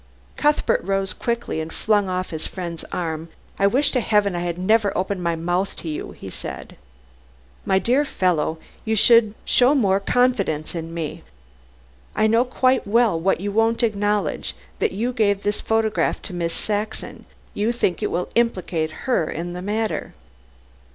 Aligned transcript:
Cuthbert 0.35 0.81
rose 0.83 1.13
quickly 1.13 1.61
and 1.61 1.71
flung 1.71 2.09
off 2.09 2.31
his 2.31 2.47
friend's 2.47 2.83
arm. 2.91 3.29
"I 3.59 3.67
wish 3.67 3.91
to 3.91 3.99
Heaven 3.99 4.35
I 4.35 4.39
had 4.39 4.57
never 4.57 4.91
opened 4.97 5.21
my 5.21 5.35
mouth 5.35 5.75
to 5.75 5.87
you," 5.87 6.09
he 6.13 6.31
said. 6.31 6.75
"My 7.67 7.77
dear 7.77 8.03
fellow, 8.03 8.57
you 8.83 8.95
should 8.95 9.35
show 9.45 9.75
more 9.75 9.99
confidence 9.99 10.73
in 10.73 10.91
me. 10.91 11.21
I 12.15 12.25
know 12.25 12.43
quite 12.45 12.87
well 12.87 13.19
why 13.19 13.35
you 13.37 13.51
won't 13.51 13.83
acknowledge 13.83 14.55
that 14.79 14.91
you 14.91 15.13
gave 15.13 15.43
this 15.43 15.61
photograph 15.61 16.19
to 16.23 16.33
Miss 16.33 16.55
Saxon. 16.55 17.25
You 17.53 17.71
think 17.71 18.01
it 18.01 18.09
will 18.09 18.29
implicate 18.33 18.91
her 19.05 19.29
in 19.29 19.53
the 19.53 19.61
matter." 19.61 20.15